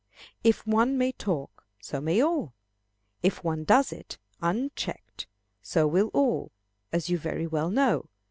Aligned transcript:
If 0.43 0.65
one 0.65 0.97
may 0.97 1.11
talk, 1.11 1.67
so 1.79 2.01
may 2.01 2.21
all; 2.21 2.55
if 3.21 3.43
one 3.43 3.63
does 3.65 3.91
it, 3.93 4.17
unchecked, 4.41 5.27
so 5.61 5.85
will 5.85 6.07
all, 6.11 6.51
as 6.91 7.11
you 7.11 7.19
very 7.19 7.45
well 7.45 7.69
know. 7.69 8.09